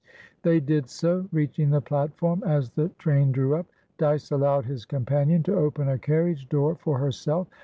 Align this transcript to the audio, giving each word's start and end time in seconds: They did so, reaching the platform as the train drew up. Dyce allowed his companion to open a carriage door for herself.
They 0.41 0.59
did 0.59 0.89
so, 0.89 1.27
reaching 1.31 1.69
the 1.69 1.79
platform 1.79 2.41
as 2.43 2.71
the 2.71 2.89
train 2.97 3.31
drew 3.31 3.55
up. 3.55 3.67
Dyce 3.99 4.31
allowed 4.31 4.65
his 4.65 4.83
companion 4.83 5.43
to 5.43 5.55
open 5.55 5.87
a 5.87 5.99
carriage 5.99 6.49
door 6.49 6.73
for 6.73 6.97
herself. 6.97 7.47